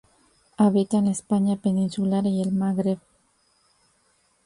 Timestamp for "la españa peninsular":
1.05-2.25